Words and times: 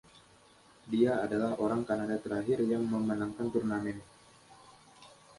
Dia 0.91 1.13
adalah 1.25 1.51
orang 1.63 1.81
Kanada 1.87 2.17
terakhir 2.25 2.59
yang 2.71 2.83
memenangkan 2.93 3.47
turnamen. 3.53 3.97